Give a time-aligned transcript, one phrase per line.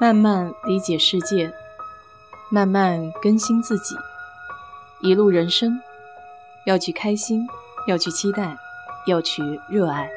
[0.00, 1.52] 慢慢理解世界，
[2.50, 3.94] 慢慢更新自己。
[5.02, 5.78] 一路人生，
[6.64, 7.46] 要去开心，
[7.86, 8.56] 要去期待，
[9.06, 10.10] 要去热爱。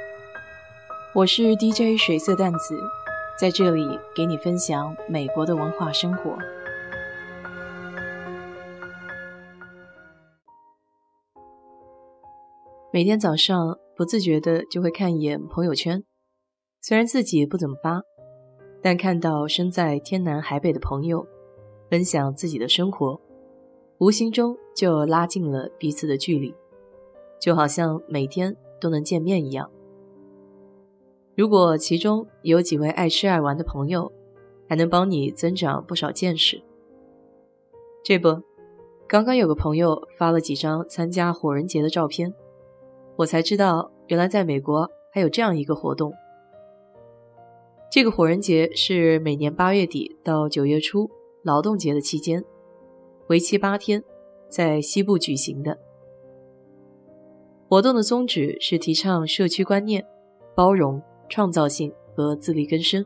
[1.13, 2.79] 我是 DJ 水色淡子，
[3.37, 6.37] 在这里给你分享美国的文化生活。
[12.93, 16.05] 每天早上不自觉的就会看一眼朋友圈，
[16.81, 18.03] 虽然自己不怎么发，
[18.83, 21.25] 但看到身在天南海北的朋友
[21.89, 23.19] 分享自己的生活，
[23.99, 26.53] 无形中就拉近了彼此的距离，
[27.39, 29.71] 就好像每天都能见面一样。
[31.35, 34.11] 如果其中有几位爱吃爱玩的朋友，
[34.67, 36.61] 还能帮你增长不少见识。
[38.03, 38.41] 这不，
[39.07, 42.33] 刚刚有个朋友发了几张参加火人节的照片。
[43.15, 46.13] 我才知道，原来在美国还有这样一个活动。
[47.93, 51.11] 这个火人节是每年八月底到九月初
[51.43, 52.43] 劳动节的期间，
[53.27, 54.03] 为期八天，
[54.49, 55.77] 在西部举行的。
[57.69, 60.03] 活动的宗旨是提倡社区观念、
[60.55, 60.99] 包容、
[61.29, 63.05] 创造性和自力更生，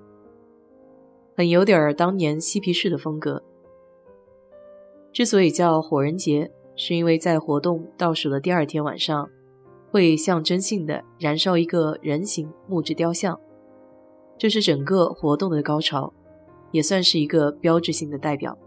[1.35, 3.43] 很有点儿当年嬉皮士的风格。
[5.11, 9.29] 之所以叫火人节，是因为在活动倒数的第二天晚上。
[9.89, 13.37] 会象征性的燃烧一个人形木质雕像，
[14.37, 16.13] 这是整个活动的高潮，
[16.71, 18.57] 也算是一个标志性的代表。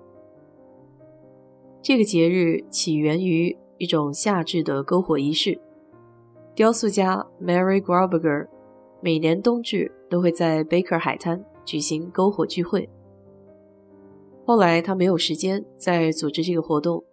[1.83, 5.61] 这个节日起源于一种夏至的篝火仪式。
[6.55, 8.49] 雕塑家 Mary Grauberger
[9.01, 12.89] 每年冬至都会在 Baker 海滩举行篝火聚会。
[14.45, 17.05] 后来他没有时间再组织这个活动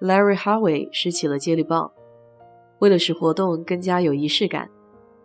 [0.00, 1.92] ，Larry Harvey 拾起了接力棒。
[2.78, 4.70] 为了使活动更加有仪式感，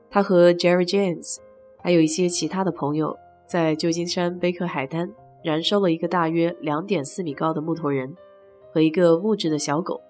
[0.09, 1.37] 他和 Jerry James
[1.85, 5.07] 还有一些其他的朋友在旧金山贝克海滩
[5.43, 8.11] 燃烧了一个大约两点四米高的木头人
[8.73, 10.01] 和一个木质的小狗。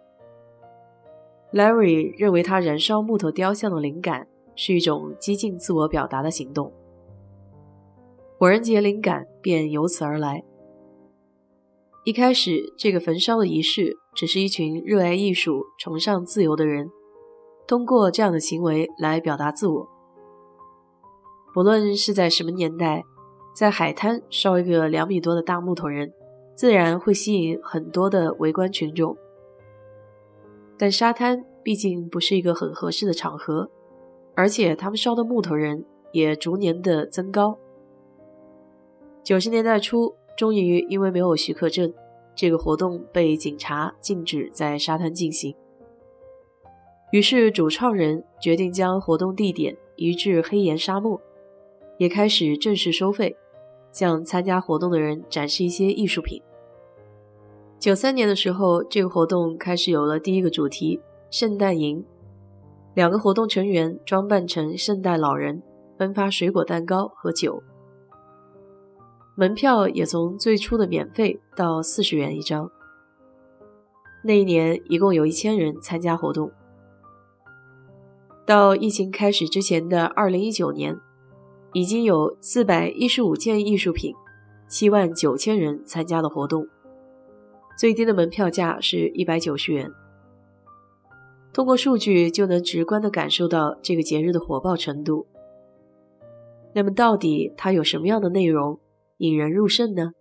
[1.51, 4.25] Larry 认为他燃烧木头雕像的灵感
[4.55, 6.71] 是一种激进自我表达的行动，
[8.39, 10.45] 火人节灵感便由此而来。
[12.05, 16.89] 一开始，这个焚烧的仪式只是一群热爱艺术、崇尚自由的人。
[17.67, 19.94] 通过这样的行为来表达自我。
[21.55, 23.05] 不论是在什么年代，
[23.55, 26.11] 在海滩烧一个两米多的大木头人，
[26.53, 29.15] 自然会吸引很多的围观群众。
[30.77, 33.71] 但沙滩毕竟不是一个很合适的场合，
[34.35, 37.57] 而且他们烧的木头人也逐年的增高。
[39.23, 41.93] 九十年代初，终于因为没有许可证，
[42.35, 45.55] 这个活动被警察禁止在沙滩进行。
[47.13, 51.21] 于是，主创人决定将活动地点移至黑岩沙漠，
[51.97, 53.35] 也开始正式收费，
[53.91, 56.41] 向参加活动的人展示一些艺术品。
[57.79, 62.03] 九三年的时候，这个活动开始有了第一个主题——圣诞营。
[62.93, 65.61] 两个活动成员装扮成圣诞老人，
[65.97, 67.61] 分发水果、蛋糕和酒。
[69.35, 72.71] 门票也从最初的免费到四十元一张。
[74.23, 76.49] 那一年，一共有一千人参加活动。
[78.45, 80.97] 到疫情开始之前的二零一九年，
[81.75, 84.15] 已经有四百一十五件艺术品，
[84.65, 86.65] 七万九千人参加了活动。
[87.77, 89.91] 最低的门票价是一百九十元。
[91.51, 95.27] 通过数据就能直观的感受到这个节日的火爆程度。
[96.73, 98.79] 那么，到底它有什么样的内容
[99.17, 100.13] 引人入胜呢？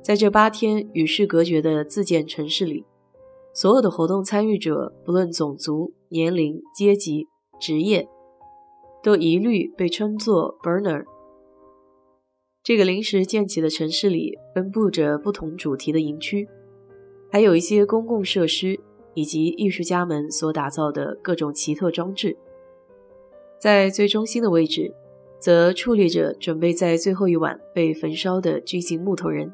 [0.00, 2.86] 在这八天与世隔绝的自建城市里。
[3.52, 7.26] 所有的活动参与者，不论种族、年龄、阶级、
[7.60, 8.08] 职业，
[9.02, 11.04] 都一律被称作 Burner。
[12.62, 16.46] 这个临时建起的城市里，分布着不同主题的营区，
[17.30, 18.78] 还有一些公共设施
[19.14, 22.36] 以及艺术家们所打造的各种奇特装置。
[23.58, 24.94] 在最中心的位置，
[25.38, 29.52] 则矗立着准备在最后一晚被焚烧的巨型木头人。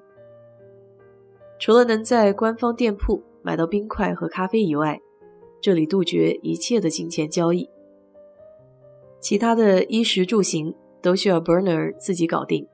[1.59, 5.01] 除了能在官方店铺，买到冰块和咖啡以外，
[5.61, 7.69] 这里杜绝一切的金钱交易。
[9.27, 12.65] 其他的衣食住行都需要 Burner 自己搞定，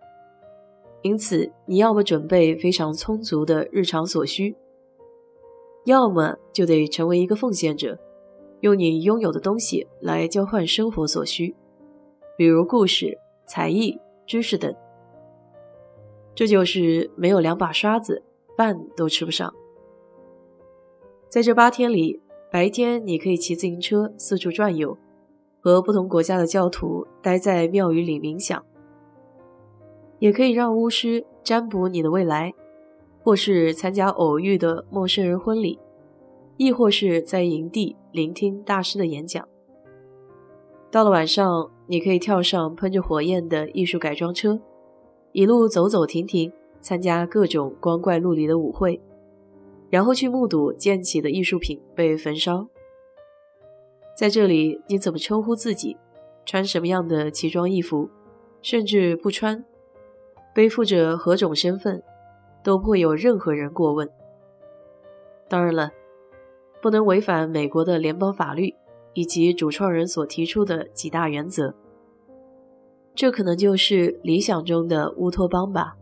[1.00, 4.54] 因此你要么准备非常充足的日常所需，
[5.86, 7.98] 要么就得成为一个奉献者，
[8.60, 11.56] 用你拥有的东西来交换生活所需，
[12.36, 13.16] 比如故事、
[13.46, 14.76] 才艺、知识等。
[16.34, 18.22] 这就是没有两把刷子，
[18.58, 19.50] 饭都吃不上。
[21.30, 22.20] 在这八天里，
[22.50, 24.98] 白天你可以骑自行车四处转悠，
[25.62, 28.60] 和不同国家的教徒待在庙宇里冥想；
[30.18, 32.52] 也可以让巫师占卜你的未来，
[33.22, 35.78] 或是参加偶遇的陌生人婚礼，
[36.56, 39.48] 亦或是在营地聆听大师的演讲。
[40.90, 44.60] 到了晚上，你可以跳上喷着火焰的艺术改装车，
[45.30, 49.00] 一路走走停停，参加各种光怪陆离的舞会，
[49.90, 52.66] 然后去目睹溅起的艺术品被焚烧。
[54.14, 55.96] 在这里，你怎么称呼自己？
[56.44, 58.10] 穿什么样的奇装异服？
[58.60, 59.64] 甚至不穿，
[60.54, 62.02] 背负着何种身份，
[62.62, 64.08] 都不会有任何人过问。
[65.48, 65.90] 当然了，
[66.80, 68.74] 不能违反美国的联邦法律
[69.14, 71.74] 以及主创人所提出的几大原则。
[73.14, 75.96] 这可能就是理想中的乌托邦吧。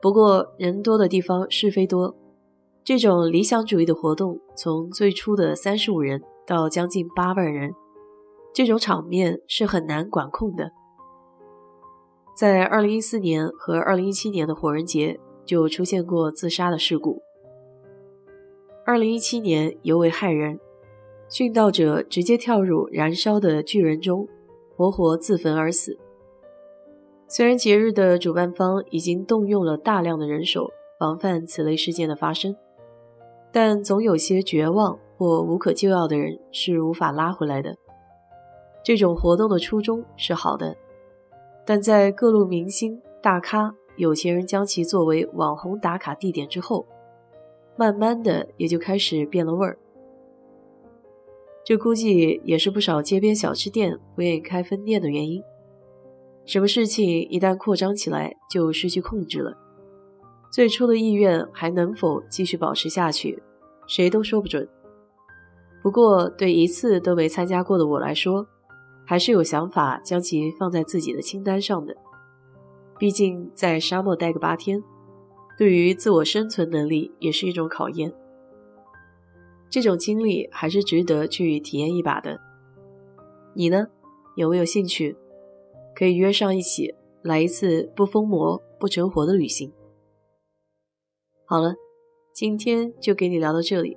[0.00, 2.14] 不过，人多的地方是非多，
[2.84, 7.74] 这种理想主义的活动，从最初的三十五人到将近八万人，
[8.54, 10.72] 这种场面是很难管控的。
[12.34, 17.20] 在二零一四年和二零一七年的火人节就出现过自杀的事故。
[18.86, 20.58] 二零一七年尤为骇人，
[21.28, 24.26] 殉道者直接跳入燃烧的巨人中，
[24.74, 25.98] 活活自焚而死。
[27.26, 32.56] 虽然节日的主办方已经动用了大量的人手防范此类事件的发生，
[33.52, 37.76] 但总有些绝望或无可救药的人是无法拉回来的。
[38.84, 40.74] 这种活动的初衷是好的。
[41.66, 46.86] 但在各路明星、大咖、有钱人将其作为网红打卡地点之后，
[47.76, 49.76] 慢慢的也就开始变了味儿。
[51.64, 55.42] 这估计也是不少街边小吃店不愿意开分店的原因。
[56.46, 59.54] 什么事情一旦扩张起来，就失去控制了。
[60.50, 63.42] 最初的意愿还能否继续保持下去，
[63.86, 64.66] 谁都说不准。
[65.82, 68.46] 不过对一次都没参加过的我来说，
[69.06, 71.96] 还是有想法将其放在自己的清单上的。
[72.98, 74.82] 毕竟在沙漠待个八天，
[75.56, 78.12] 对于自我生存能力也是一种考验。
[79.70, 82.40] 这种经历还是值得去体验一把的。
[83.54, 83.86] 你呢？
[84.34, 85.16] 有没有兴趣？
[85.94, 89.72] 可以约上一起来一次不疯魔不成活的旅行。
[91.44, 91.74] 好了，
[92.32, 93.96] 今天就给你聊到这里。